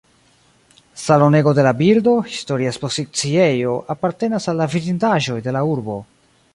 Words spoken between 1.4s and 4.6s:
de la birdo, historia ekspoziciejo, apartenas